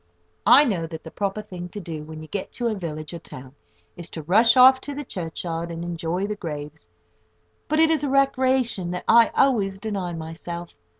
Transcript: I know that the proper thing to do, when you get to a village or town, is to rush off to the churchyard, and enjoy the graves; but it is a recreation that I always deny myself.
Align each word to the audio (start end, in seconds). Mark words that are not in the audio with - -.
I 0.47 0.65
know 0.65 0.87
that 0.87 1.03
the 1.03 1.11
proper 1.11 1.43
thing 1.43 1.69
to 1.69 1.79
do, 1.79 2.03
when 2.03 2.23
you 2.23 2.27
get 2.27 2.51
to 2.53 2.69
a 2.69 2.73
village 2.73 3.13
or 3.13 3.19
town, 3.19 3.53
is 3.95 4.09
to 4.09 4.23
rush 4.23 4.57
off 4.57 4.81
to 4.81 4.95
the 4.95 5.03
churchyard, 5.03 5.69
and 5.69 5.83
enjoy 5.83 6.25
the 6.25 6.35
graves; 6.35 6.89
but 7.67 7.79
it 7.79 7.91
is 7.91 8.03
a 8.03 8.09
recreation 8.09 8.89
that 8.89 9.03
I 9.07 9.29
always 9.35 9.77
deny 9.77 10.11
myself. 10.13 10.75